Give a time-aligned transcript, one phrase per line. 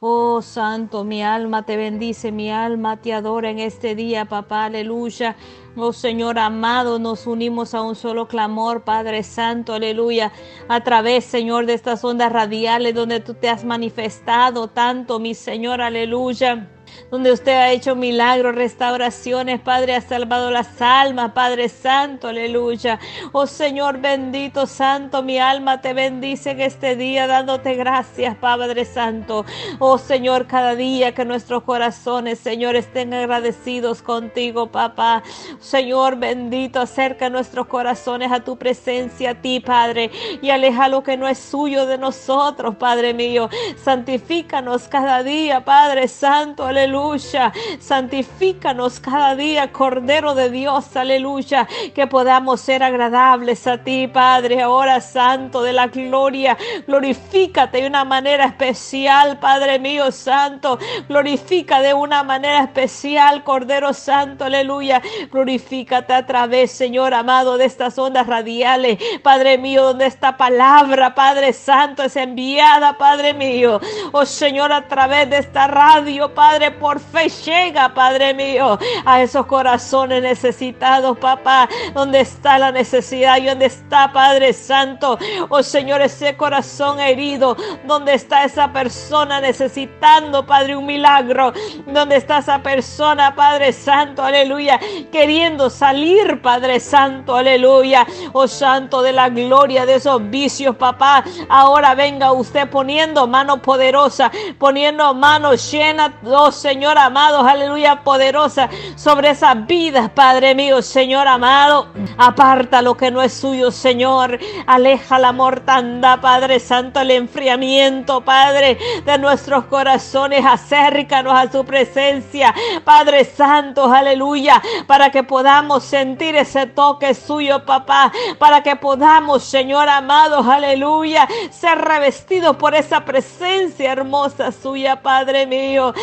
[0.00, 5.36] Oh Santo, mi alma te bendice, mi alma te adora en este día, papá, aleluya.
[5.74, 10.32] Oh Señor amado, nos unimos a un solo clamor, Padre Santo, aleluya,
[10.68, 15.80] a través, Señor, de estas ondas radiales donde tú te has manifestado tanto, mi Señor,
[15.80, 16.75] aleluya
[17.10, 22.98] donde usted ha hecho milagros, restauraciones, Padre, ha salvado las almas, Padre Santo, aleluya.
[23.32, 29.44] Oh Señor bendito, Santo, mi alma te bendice en este día, dándote gracias, Padre Santo.
[29.78, 35.22] Oh Señor, cada día que nuestros corazones, Señor, estén agradecidos contigo, papá.
[35.60, 40.10] Señor bendito, acerca nuestros corazones a tu presencia, a ti, Padre,
[40.42, 43.48] y aleja lo que no es suyo de nosotros, Padre mío.
[43.76, 47.52] Santifícanos cada día, Padre Santo, aleluya aleluya.
[47.80, 51.68] Santifícanos cada día, Cordero de Dios, aleluya.
[51.94, 56.56] Que podamos ser agradables a ti, Padre, ahora Santo de la gloria.
[56.86, 60.78] Glorifícate de una manera especial, Padre mío Santo.
[61.08, 65.02] Glorifica de una manera especial, Cordero Santo, aleluya.
[65.30, 71.52] Glorifícate a través, Señor amado, de estas ondas radiales, Padre mío, donde esta palabra, Padre
[71.52, 73.80] Santo, es enviada, Padre mío.
[74.12, 79.46] Oh Señor, a través de esta radio, Padre por fe llega, Padre mío, a esos
[79.46, 86.36] corazones necesitados, papá, donde está la necesidad y donde está, Padre Santo, oh Señor, ese
[86.36, 91.52] corazón herido, donde está esa persona necesitando, Padre, un milagro,
[91.86, 94.78] donde está esa persona, Padre Santo, aleluya,
[95.10, 101.94] queriendo salir, Padre Santo, aleluya, oh Santo de la gloria de esos vicios, papá, ahora
[101.94, 109.68] venga usted poniendo mano poderosa, poniendo mano llena, oh Señor amado, aleluya, poderosa sobre esas
[109.68, 111.86] vidas, Padre mío, Señor amado.
[112.18, 114.40] Aparta lo que no es suyo, Señor.
[114.66, 120.44] Aleja la mortandad, Padre Santo, el enfriamiento, Padre, de nuestros corazones.
[120.44, 128.10] Acércanos a su presencia, Padre Santo, aleluya, para que podamos sentir ese toque suyo, papá,
[128.40, 135.94] para que podamos, Señor amado, aleluya, ser revestidos por esa presencia hermosa suya, Padre mío.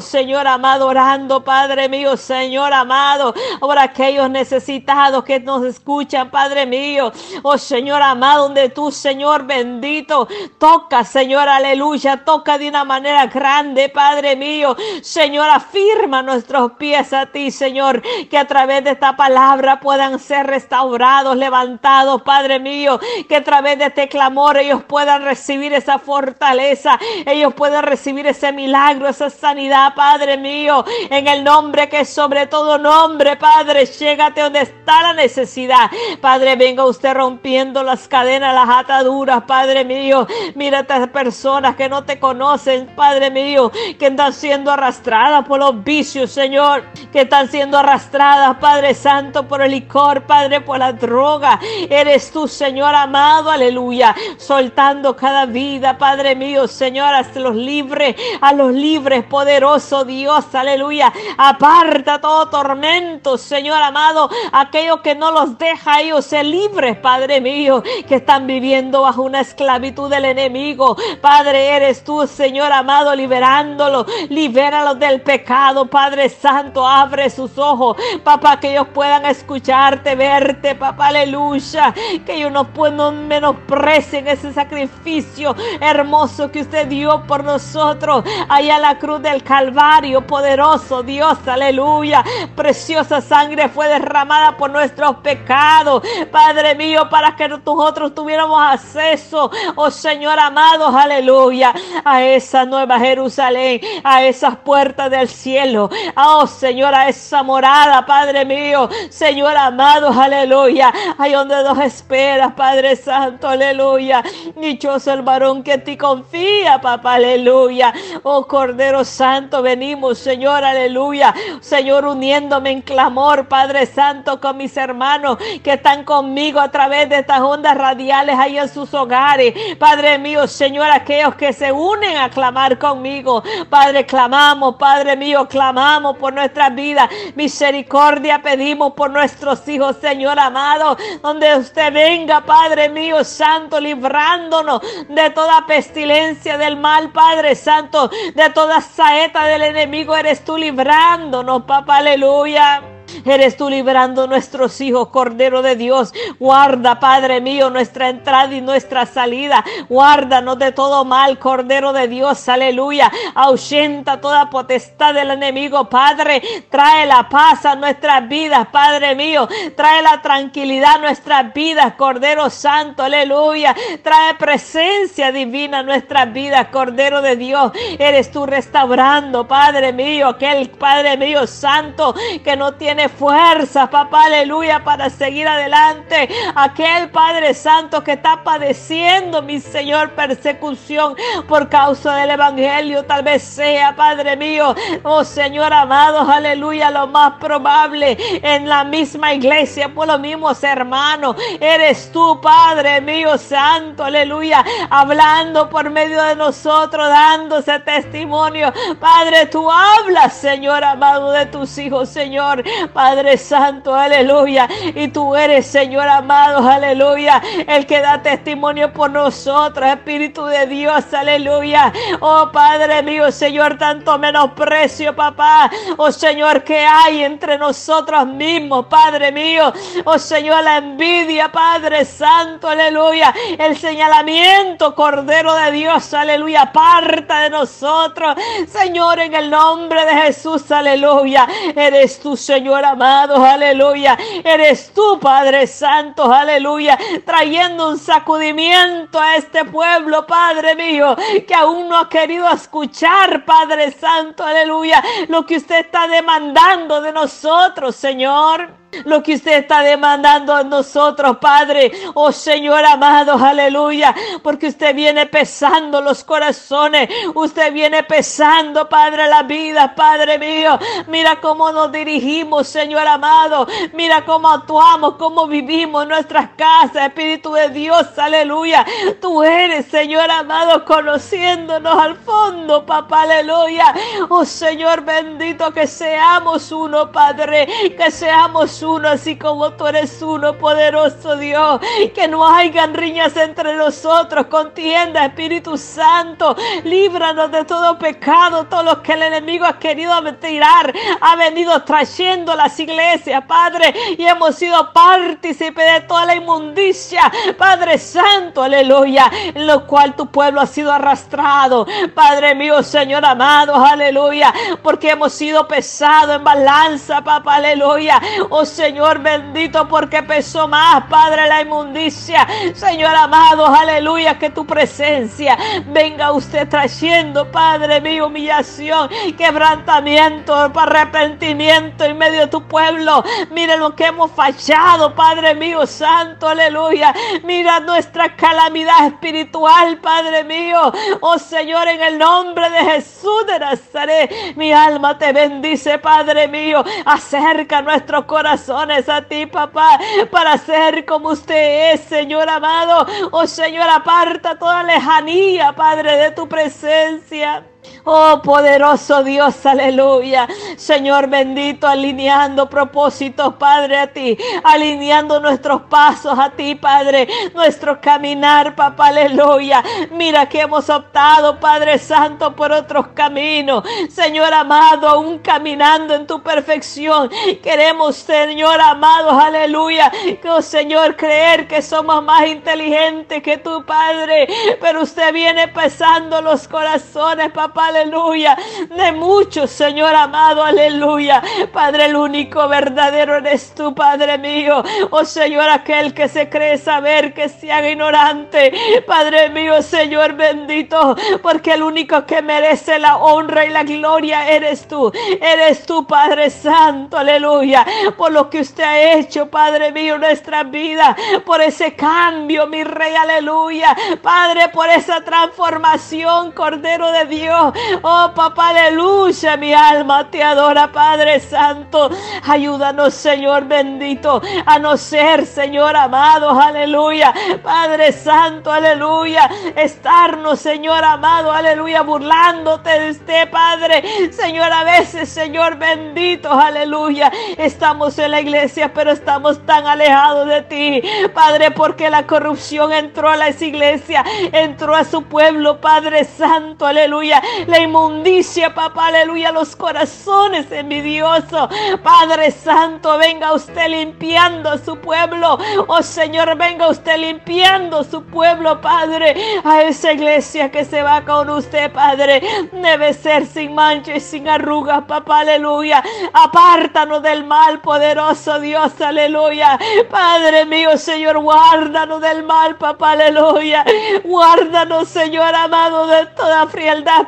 [0.00, 7.12] Señor amado, orando, Padre mío, Señor amado, por aquellos necesitados que nos escuchan, Padre mío.
[7.42, 13.88] Oh Señor amado, donde tú, Señor bendito, toca, Señor, aleluya, toca de una manera grande,
[13.88, 14.76] Padre mío.
[15.02, 20.46] Señor, afirma nuestros pies a ti, Señor, que a través de esta palabra puedan ser
[20.46, 26.98] restaurados, levantados, Padre mío, que a través de este clamor ellos puedan recibir esa fortaleza,
[27.24, 29.59] ellos puedan recibir ese milagro, esa sanidad
[29.94, 35.90] Padre mío, en el nombre que sobre todo nombre, Padre, llégate donde está la necesidad.
[36.20, 40.26] Padre, venga usted rompiendo las cadenas, las ataduras, Padre mío.
[40.54, 45.60] Mira a estas personas que no te conocen, Padre mío, que están siendo arrastradas por
[45.60, 50.92] los vicios, Señor, que están siendo arrastradas, Padre Santo, por el licor, Padre, por la
[50.92, 51.60] droga.
[51.90, 58.52] Eres tú, Señor amado, aleluya, soltando cada vida, Padre mío, Señor, hasta los libres, a
[58.52, 61.12] los libres, poderosos Dios, aleluya.
[61.36, 67.82] Aparta todo tormento, Señor amado, aquellos que no los deja ellos ser libres, Padre mío,
[68.06, 70.96] que están viviendo bajo una esclavitud del enemigo.
[71.20, 78.60] Padre, eres tú, Señor amado, liberándolo, libéralos del pecado, Padre Santo, abre sus ojos, papá,
[78.60, 81.92] que ellos puedan escucharte, verte, papá, aleluya,
[82.24, 88.78] que ellos no, puedan menosprecien ese sacrificio hermoso que usted dio por nosotros allá a
[88.78, 92.24] la cruz del Calvario, poderoso Dios, aleluya.
[92.54, 99.90] Preciosa sangre fue derramada por nuestros pecados, Padre mío, para que nosotros tuviéramos acceso, oh
[99.90, 101.72] Señor amado, aleluya,
[102.04, 108.44] a esa nueva Jerusalén, a esas puertas del cielo, oh Señor, a esa morada, Padre
[108.44, 114.22] mío, Señor amado, aleluya, ahí donde nos esperas, Padre Santo, aleluya.
[114.56, 117.92] Dichoso el varón que en ti confía, papá, aleluya.
[118.22, 119.29] Oh Cordero Santo
[119.62, 121.34] venimos, Señor, aleluya.
[121.60, 127.18] Señor, uniéndome en clamor, Padre Santo, con mis hermanos que están conmigo a través de
[127.18, 129.54] estas ondas radiales ahí en sus hogares.
[129.78, 133.42] Padre mío, Señor, aquellos que se unen a clamar conmigo.
[133.68, 137.08] Padre, clamamos, Padre mío, clamamos por nuestras vidas.
[137.34, 140.96] Misericordia pedimos por nuestros hijos, Señor amado.
[141.22, 148.50] Donde usted venga, Padre mío, Santo, librándonos de toda pestilencia del mal, Padre Santo, de
[148.50, 152.82] toda saeta del enemigo eres tú librándonos, papá, aleluya.
[153.24, 156.12] Eres tú librando nuestros hijos, Cordero de Dios.
[156.38, 159.64] Guarda, Padre mío, nuestra entrada y nuestra salida.
[159.88, 162.48] Guárdanos de todo mal, Cordero de Dios.
[162.48, 163.10] Aleluya.
[163.34, 166.42] Ahuyenta toda potestad del enemigo, Padre.
[166.70, 169.48] Trae la paz a nuestras vidas, Padre mío.
[169.76, 173.02] Trae la tranquilidad a nuestras vidas, Cordero Santo.
[173.02, 173.74] Aleluya.
[174.02, 177.72] Trae presencia divina a nuestras vidas, Cordero de Dios.
[177.98, 182.14] Eres tú restaurando, Padre mío, aquel Padre mío Santo
[182.44, 186.28] que no tiene fuerza, papá, aleluya, para seguir adelante.
[186.54, 191.14] Aquel Padre Santo que está padeciendo, mi Señor, persecución
[191.48, 197.34] por causa del Evangelio, tal vez sea, Padre mío, oh Señor amado, aleluya, lo más
[197.40, 201.36] probable en la misma iglesia, por los mismos hermanos.
[201.60, 208.72] Eres tú, Padre mío, Santo, aleluya, hablando por medio de nosotros, dándose testimonio.
[208.98, 212.62] Padre, tú hablas, Señor amado, de tus hijos, Señor.
[212.92, 214.68] Padre Santo, aleluya.
[214.94, 221.12] Y tú eres, Señor amado, aleluya, el que da testimonio por nosotros, Espíritu de Dios,
[221.12, 221.92] aleluya.
[222.20, 225.70] Oh Padre mío, Señor, tanto menosprecio, papá.
[225.96, 229.72] Oh Señor, que hay entre nosotros mismos, Padre mío.
[230.04, 233.34] Oh Señor, la envidia, Padre Santo, aleluya.
[233.58, 236.62] El señalamiento, Cordero de Dios, aleluya.
[236.62, 238.36] Aparta de nosotros,
[238.68, 241.46] Señor, en el nombre de Jesús, aleluya.
[241.74, 244.16] Eres tú, Señor amado, aleluya.
[244.44, 246.98] Eres tú, Padre Santo, aleluya.
[247.24, 251.16] Trayendo un sacudimiento a este pueblo, Padre mío,
[251.46, 255.02] que aún no ha querido escuchar, Padre Santo, aleluya.
[255.28, 261.38] Lo que usted está demandando de nosotros, Señor lo que usted está demandando a nosotros,
[261.38, 261.92] Padre.
[262.14, 264.14] Oh Señor amado, aleluya.
[264.42, 267.08] Porque usted viene pesando los corazones.
[267.34, 270.78] Usted viene pesando, Padre, la vida, Padre mío.
[271.06, 273.66] Mira cómo nos dirigimos, Señor amado.
[273.92, 278.84] Mira cómo actuamos, cómo vivimos en nuestras casas, Espíritu de Dios, aleluya.
[279.20, 283.94] Tú eres, Señor amado, conociéndonos al fondo, papá, aleluya.
[284.28, 287.66] Oh Señor bendito, que seamos uno, Padre.
[287.96, 291.80] Que seamos uno, así como tú eres uno, poderoso Dios.
[292.14, 296.56] Que no hayan riñas entre nosotros, contienda, Espíritu Santo.
[296.84, 302.54] Líbranos de todo pecado, todo lo que el enemigo ha querido tirar, ha venido trayendo
[302.54, 309.66] las iglesias, Padre, y hemos sido partícipes de toda la inmundicia, Padre Santo, aleluya, en
[309.66, 314.52] lo cual tu pueblo ha sido arrastrado, Padre mío, Señor amado, aleluya,
[314.82, 318.20] porque hemos sido pesados en balanza, papá, aleluya.
[318.50, 322.46] Oh Señor bendito, porque pesó más, Padre, la inmundicia.
[322.74, 332.16] Señor amado, aleluya, que tu presencia venga usted trayendo, Padre mío, humillación, quebrantamiento, arrepentimiento en
[332.16, 333.24] medio de tu pueblo.
[333.50, 337.12] Mira lo que hemos fallado, Padre mío, santo, aleluya.
[337.42, 340.92] Mira nuestra calamidad espiritual, Padre mío.
[341.20, 346.84] Oh Señor, en el nombre de Jesús de Nazaret, mi alma te bendice, Padre mío.
[347.04, 349.98] Acerca nuestro corazón a ti, papá,
[350.30, 353.06] para ser como usted es, Señor amado.
[353.30, 357.64] Oh Señor, aparta toda lejanía, Padre, de tu presencia.
[358.04, 360.48] Oh poderoso Dios, aleluya.
[360.76, 364.36] Señor bendito, alineando propósitos, Padre, a ti.
[364.64, 367.28] Alineando nuestros pasos a ti, Padre.
[367.54, 369.82] Nuestro caminar, papá, aleluya.
[370.12, 373.84] Mira que hemos optado, Padre Santo, por otros caminos.
[374.08, 377.30] Señor amado, aún caminando en tu perfección.
[377.62, 380.10] Queremos, Señor amado, aleluya.
[380.40, 384.48] Que, oh, Señor, creer que somos más inteligentes que tu Padre.
[384.80, 388.56] Pero usted viene pesando los corazones, papá aleluya,
[388.88, 391.42] de muchos, Señor amado, aleluya.
[391.72, 394.82] Padre, el único verdadero eres tú, Padre mío.
[395.10, 398.72] Oh Señor, aquel que se cree saber que se haga ignorante.
[399.06, 404.86] Padre mío, Señor bendito, porque el único que merece la honra y la gloria eres
[404.86, 405.12] tú.
[405.40, 407.86] Eres tú, Padre Santo, aleluya.
[408.16, 411.16] Por lo que usted ha hecho, Padre mío, nuestra vida.
[411.44, 413.96] Por ese cambio, mi Rey, aleluya.
[414.22, 417.59] Padre, por esa transformación, Cordero de Dios.
[418.02, 422.10] Oh, papá, aleluya, mi alma te adora, Padre Santo.
[422.48, 427.34] Ayúdanos, Señor bendito, a no ser, Señor amado, aleluya.
[427.62, 429.50] Padre Santo, aleluya.
[429.76, 434.32] Estarnos, Señor amado, aleluya, burlándote de usted, Padre.
[434.32, 437.30] Señor, a veces, Señor bendito, aleluya.
[437.58, 441.02] Estamos en la iglesia, pero estamos tan alejados de ti,
[441.34, 447.42] Padre, porque la corrupción entró a las iglesias, entró a su pueblo, Padre Santo, aleluya
[447.66, 451.68] la inmundicia, papá, aleluya, los corazones envidiosos.
[452.02, 455.58] Padre Santo, venga usted limpiando su pueblo.
[455.86, 461.50] Oh Señor, venga usted limpiando su pueblo, Padre, a esa iglesia que se va con
[461.50, 462.42] usted, Padre.
[462.72, 466.02] Debe ser sin mancha y sin arrugas, papá, aleluya.
[466.32, 469.78] Apártanos del mal, poderoso Dios, aleluya.
[470.10, 473.84] Padre mío, Señor, guárdanos del mal, papá, aleluya.
[474.24, 477.26] Guárdanos, Señor amado, de toda frialdad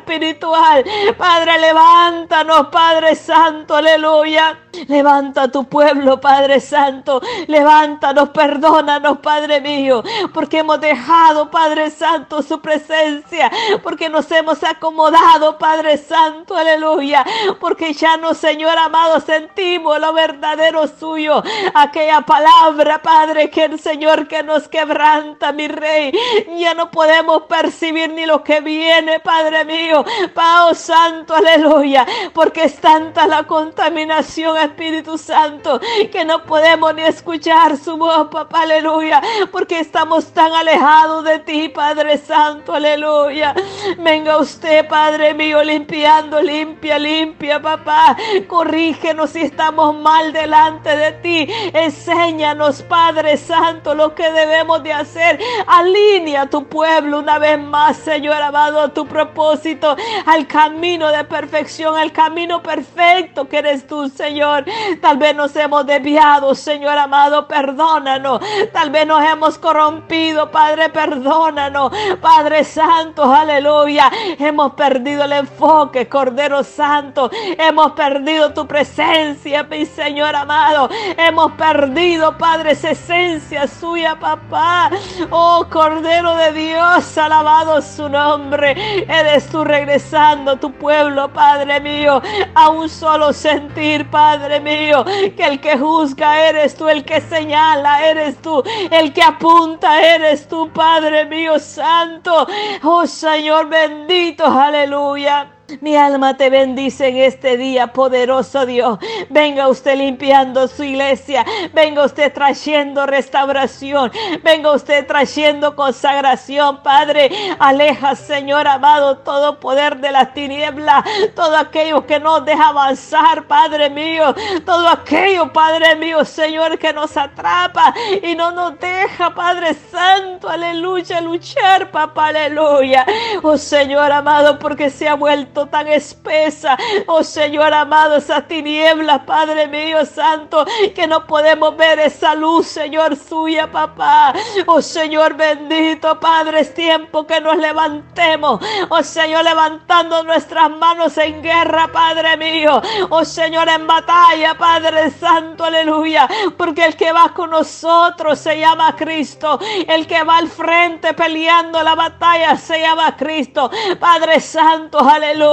[1.16, 4.62] Padre, levántanos, Padre Santo, aleluya.
[4.88, 7.21] Levanta tu pueblo, Padre Santo.
[7.47, 10.02] Levántanos, perdónanos, Padre mío,
[10.33, 13.50] porque hemos dejado, Padre Santo, su presencia,
[13.83, 17.25] porque nos hemos acomodado, Padre Santo, aleluya,
[17.61, 21.43] porque ya no, Señor amado, sentimos lo verdadero suyo,
[21.75, 26.12] aquella palabra, Padre, que el Señor que nos quebranta, mi Rey,
[26.59, 32.76] ya no podemos percibir ni lo que viene, Padre mío, Pao Santo, aleluya, porque es
[32.81, 39.81] tanta la contaminación Espíritu Santo, que no podemos ni escuchar su voz, papá, aleluya, porque
[39.81, 43.54] estamos tan alejados de ti, Padre Santo, aleluya.
[43.99, 48.16] Venga usted, Padre mío, limpiando, limpia, limpia, papá.
[48.47, 51.52] Corrígenos si estamos mal delante de ti.
[51.73, 55.38] Enséñanos, Padre Santo, lo que debemos de hacer.
[55.66, 61.97] Alinea tu pueblo una vez más, Señor amado, a tu propósito, al camino de perfección,
[61.97, 64.51] al camino perfecto que eres tú, Señor.
[65.00, 68.40] Tal vez nos hemos desviado, Señor amado, perdónanos.
[68.73, 71.92] Tal vez nos hemos corrompido, Padre, perdónanos.
[72.21, 74.11] Padre Santo, aleluya.
[74.38, 77.30] Hemos perdido el enfoque, Cordero Santo.
[77.59, 80.88] Hemos perdido tu presencia, mi Señor amado.
[81.16, 84.90] Hemos perdido, Padre, esa esencia suya, papá.
[85.30, 88.75] Oh, Cordero de Dios, alabado su nombre.
[89.09, 92.21] Eres tú regresando tu pueblo, Padre mío,
[92.54, 94.42] a un solo sentir, Padre.
[94.43, 95.05] Padre mío,
[95.37, 100.49] que el que juzga eres tú, el que señala eres tú, el que apunta eres
[100.49, 102.49] tú, Padre mío santo.
[102.83, 105.62] Oh Señor bendito, aleluya.
[105.81, 108.99] Mi alma te bendice en este día, poderoso Dios.
[109.31, 111.45] Venga usted limpiando su iglesia.
[111.73, 114.11] Venga usted trayendo restauración.
[114.43, 117.31] Venga usted trayendo consagración, Padre.
[117.59, 121.05] Aleja, Señor amado, todo poder de las tinieblas.
[121.35, 124.35] Todo aquello que nos deja avanzar, Padre mío.
[124.64, 131.21] Todo aquello, Padre mío, Señor, que nos atrapa y no nos deja, Padre Santo, aleluya,
[131.21, 133.07] luchar, papá, aleluya.
[133.43, 136.76] Oh Señor amado, porque se ha vuelto tan espesa.
[137.07, 140.64] Oh Señor amado, esa tiniebla, Padre mío santo,
[140.95, 144.33] que no podemos ver esa luz, Señor suya, papá.
[144.66, 148.61] Oh Señor bendito, Padre, es tiempo que nos levantemos.
[148.88, 152.81] Oh Señor, levantando nuestras manos en guerra, Padre mío.
[153.11, 156.28] Oh Señor, en batalla, Padre Santo, aleluya.
[156.57, 159.59] Porque el que va con nosotros se llama Cristo.
[159.87, 163.71] El que va al frente peleando la batalla se llama Cristo.
[163.99, 165.51] Padre Santo, aleluya.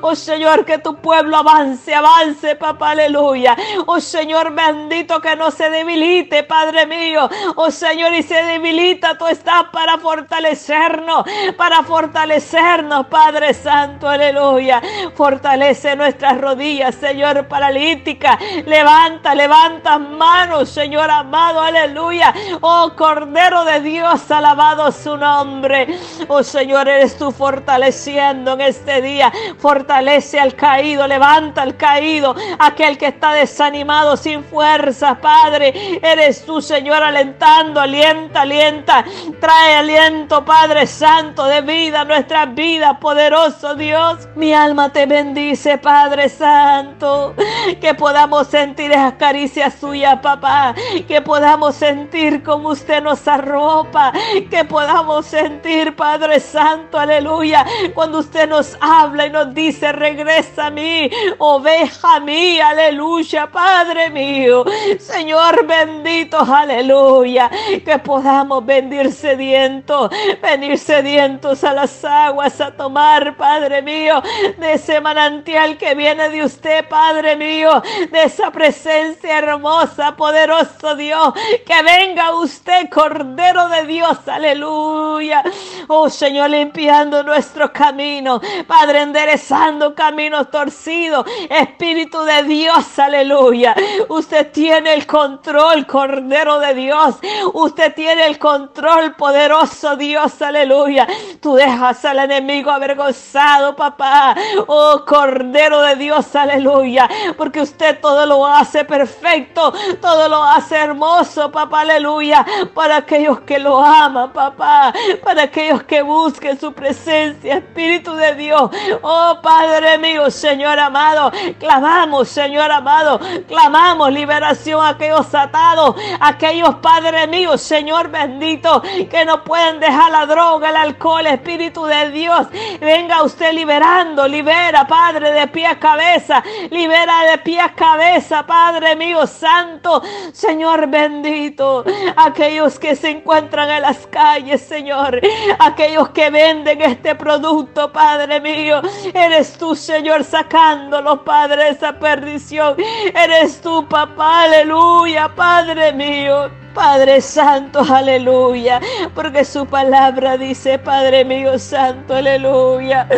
[0.00, 3.56] Oh Señor, que tu pueblo avance, avance, papá, aleluya.
[3.86, 7.28] Oh Señor bendito, que no se debilite, Padre mío.
[7.56, 11.24] Oh Señor, y se debilita, tú estás para fortalecernos,
[11.56, 14.80] para fortalecernos, Padre Santo, aleluya.
[15.14, 18.38] Fortalece nuestras rodillas, Señor, paralítica.
[18.64, 22.32] Levanta, levanta manos, Señor amado, aleluya.
[22.60, 25.98] Oh Cordero de Dios, alabado su nombre.
[26.28, 29.21] Oh Señor, eres tú fortaleciendo en este día
[29.58, 36.00] Fortalece al caído, levanta al caído, aquel que está desanimado, sin fuerza, Padre.
[36.02, 39.04] Eres tú, Señor, alentando, alienta, alienta.
[39.40, 44.28] Trae aliento, Padre Santo, de vida nuestras vidas, poderoso Dios.
[44.34, 47.34] Mi alma te bendice, Padre Santo.
[47.80, 50.74] Que podamos sentir esas caricias suyas, papá.
[51.06, 54.12] Que podamos sentir como usted nos arropa.
[54.50, 57.64] Que podamos sentir, Padre Santo, aleluya.
[57.94, 64.64] Cuando usted nos habla y nos dice, regresa a mí, oveja mía, aleluya, Padre mío,
[64.98, 67.50] Señor bendito, aleluya,
[67.84, 74.22] que podamos venir sedientos, venir sedientos a las aguas a tomar, Padre mío,
[74.58, 81.34] de ese manantial que viene de usted, Padre mío, de esa presencia hermosa, poderoso Dios,
[81.66, 85.42] que venga usted, Cordero de Dios, aleluya,
[85.88, 91.26] oh Señor, limpiando nuestro camino, Padre enderezando caminos torcidos.
[91.50, 93.74] Espíritu de Dios, aleluya.
[94.08, 97.16] Usted tiene el control, Cordero de Dios.
[97.52, 101.06] Usted tiene el control, poderoso Dios, aleluya.
[101.40, 104.34] Tú dejas al enemigo avergonzado, papá.
[104.66, 107.08] Oh, Cordero de Dios, aleluya.
[107.36, 112.44] Porque usted todo lo hace perfecto, todo lo hace hermoso, papá, aleluya.
[112.74, 114.92] Para aquellos que lo aman, papá.
[115.22, 118.70] Para aquellos que busquen su presencia, Espíritu de Dios.
[119.02, 121.32] Oh, Padre mío, Señor amado.
[121.58, 123.20] Clamamos, Señor amado.
[123.48, 130.26] Clamamos liberación a aquellos atados, aquellos, Padre mío, Señor bendito, que no pueden dejar la
[130.26, 132.46] droga, el alcohol, Espíritu de Dios.
[132.80, 138.96] Venga usted liberando, libera, Padre, de pie a cabeza, libera de pie a cabeza, Padre
[138.96, 141.84] mío, Santo, Señor bendito,
[142.16, 145.20] aquellos que se encuentran en las calles, Señor,
[145.58, 148.81] aquellos que venden este producto, Padre mío,
[149.14, 152.76] eres tú, Señor, sacándolos, Padre, esa perdición,
[153.14, 156.61] eres tú, papá, aleluya, Padre mío.
[156.74, 158.80] Padre Santo, aleluya,
[159.14, 163.08] porque su palabra dice, Padre mío Santo, aleluya.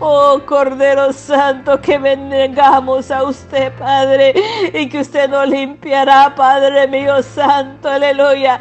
[0.00, 4.34] Oh Cordero Santo, que bendigamos a usted, Padre,
[4.72, 8.58] y que usted nos limpiará, Padre mío Santo, aleluya,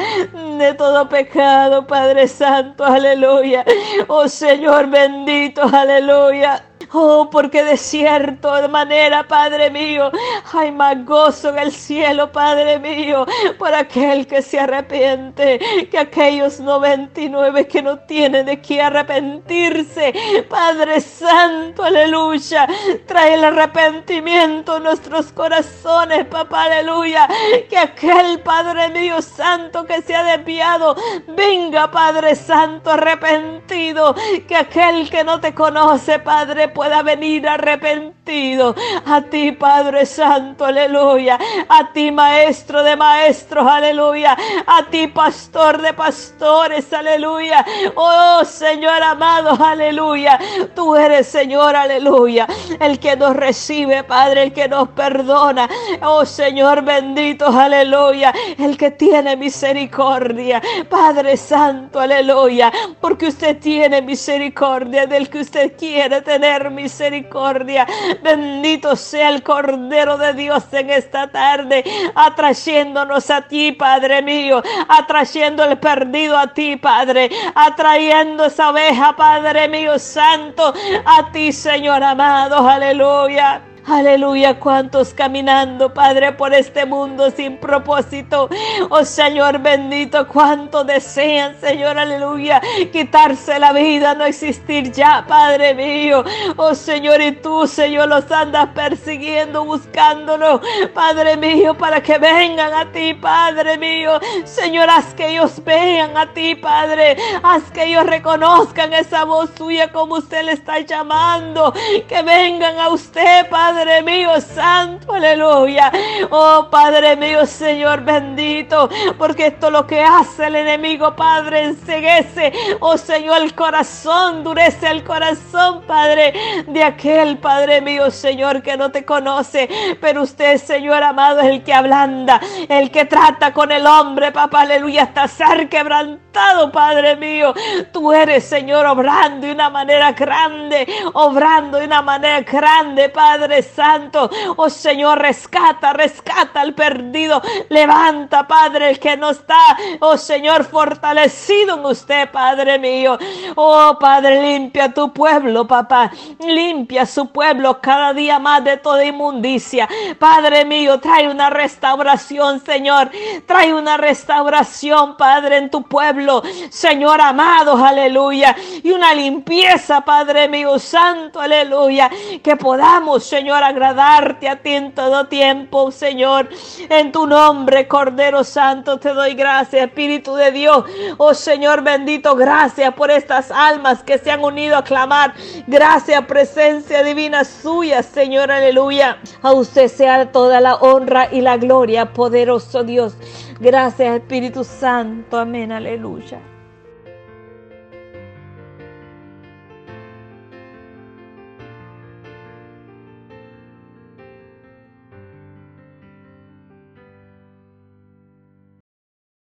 [0.58, 3.66] de todo pecado, Padre Santo, aleluya.
[4.08, 6.64] Oh Señor bendito, aleluya.
[6.96, 10.12] Oh, porque de cierto de manera, Padre mío,
[10.54, 13.26] hay más gozo en el cielo, Padre mío,
[13.58, 15.60] por aquel que se arrepiente,
[15.90, 20.14] que aquellos 99 que no tienen de qué arrepentirse.
[20.48, 22.68] Padre Santo, aleluya.
[23.08, 27.28] Trae el arrepentimiento en nuestros corazones, papá, aleluya.
[27.72, 30.96] Que aquel Padre mío Santo que se ha desviado,
[31.30, 34.14] venga, Padre Santo, arrepentido.
[34.48, 38.76] Que aquel que no te conoce, Padre, pueda venir arrepentido.
[39.06, 41.38] A ti, Padre Santo, aleluya.
[41.70, 44.38] A ti, Maestro de Maestros, aleluya.
[44.66, 47.66] A ti, Pastor de Pastores, aleluya.
[47.96, 50.40] Oh, Señor amado, aleluya.
[50.76, 52.48] Tú eres, Señor, aleluya.
[52.80, 55.70] El que nos recibe, Padre, el que nos perdona.
[56.02, 58.34] Oh, Señor bendito, aleluya.
[58.58, 60.62] El que tiene misericordia.
[60.90, 62.72] Padre Santo, aleluya.
[63.02, 67.88] Porque usted tiene misericordia del que usted quiere tener misericordia.
[68.22, 71.84] Bendito sea el Cordero de Dios en esta tarde,
[72.16, 79.68] atrayéndonos a ti, Padre mío, atrayendo el perdido a ti, Padre, atrayendo esa oveja, Padre
[79.68, 80.74] mío santo,
[81.06, 83.73] a ti, Señor amado, aleluya.
[83.86, 88.50] Aleluya, cuántos caminando, Padre, por este mundo sin propósito.
[88.90, 92.62] Oh Señor bendito, cuántos desean, Señor, aleluya,
[92.94, 96.24] quitarse la vida, no existir ya, Padre mío.
[96.56, 100.62] Oh Señor, y tú, Señor, los andas persiguiendo, buscándolo,
[100.94, 104.18] Padre mío, para que vengan a ti, Padre mío.
[104.46, 107.18] Señor, haz que ellos vean a ti, Padre.
[107.44, 111.74] Haz que ellos reconozcan esa voz suya como usted le está llamando.
[112.08, 115.92] Que vengan a usted, Padre Padre mío santo, aleluya.
[116.30, 122.54] Oh Padre mío, Señor bendito, porque esto es lo que hace el enemigo, Padre, enseguece,
[122.82, 128.92] oh Señor, el corazón, durece el corazón, Padre, de aquel Padre mío, Señor, que no
[128.92, 129.68] te conoce,
[130.00, 134.62] pero usted, Señor amado, es el que ablanda, el que trata con el hombre, papá,
[134.62, 137.56] aleluya, hasta ser quebrantado, Padre mío.
[137.92, 144.30] Tú eres, Señor, obrando de una manera grande, obrando de una manera grande, Padre Santo.
[144.58, 147.42] Oh Señor, rescata, rescata al perdido.
[147.70, 149.78] Levanta, Padre, el que no está.
[150.00, 153.18] Oh Señor, fortalecido en usted, Padre mío.
[153.56, 156.12] Oh Padre, limpia tu pueblo, papá.
[156.40, 159.88] Limpia su pueblo cada día más de toda inmundicia.
[160.20, 163.10] Padre mío, trae una restauración, Señor.
[163.46, 166.44] Trae una restauración, Padre, en tu pueblo.
[166.70, 168.56] Señor amado, aleluya.
[168.84, 172.10] Y una limpieza, Padre mío, santo, aleluya.
[172.44, 176.50] Que podamos, Señor agradarte a ti en todo tiempo, Señor.
[176.90, 180.86] En tu nombre, Cordero Santo, te doy gracias, Espíritu de Dios.
[181.18, 185.36] Oh Señor bendito, gracias por estas almas que se han unido a clamar.
[185.68, 189.20] Gracias, presencia divina suya, Señor, aleluya.
[189.44, 193.16] A usted sea toda la honra y la gloria, poderoso Dios.
[193.60, 195.38] Gracias, Espíritu Santo.
[195.38, 196.53] Amén, aleluya.